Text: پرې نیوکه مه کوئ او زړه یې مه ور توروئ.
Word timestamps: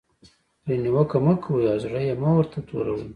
پرې 0.63 0.75
نیوکه 0.83 1.17
مه 1.25 1.33
کوئ 1.43 1.65
او 1.71 1.77
زړه 1.83 1.99
یې 2.07 2.13
مه 2.21 2.29
ور 2.35 2.45
توروئ. 2.67 3.03